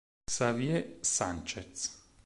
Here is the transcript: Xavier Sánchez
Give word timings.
Xavier 0.27 0.97
Sánchez 1.05 1.93